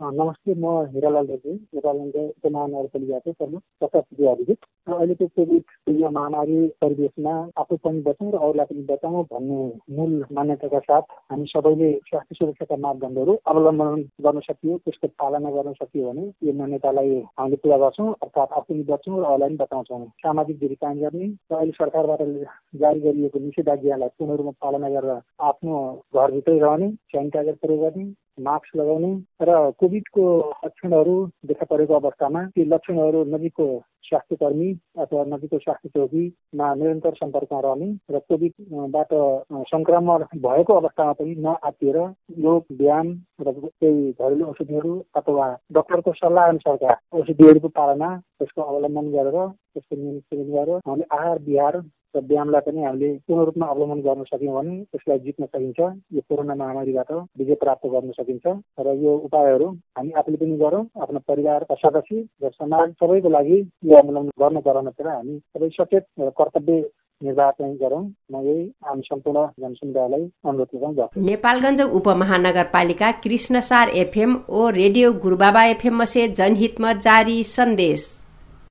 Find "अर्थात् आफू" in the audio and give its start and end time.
18.20-18.74